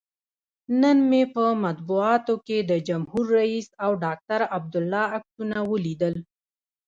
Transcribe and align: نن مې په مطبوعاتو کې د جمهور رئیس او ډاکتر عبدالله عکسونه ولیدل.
نن 0.81 0.97
مې 1.09 1.23
په 1.35 1.43
مطبوعاتو 1.65 2.35
کې 2.47 2.57
د 2.69 2.71
جمهور 2.87 3.25
رئیس 3.39 3.67
او 3.83 3.91
ډاکتر 4.03 4.41
عبدالله 4.57 5.05
عکسونه 5.17 5.57
ولیدل. 5.71 6.15